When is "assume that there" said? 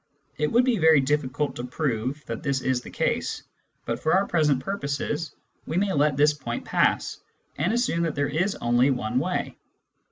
7.71-8.27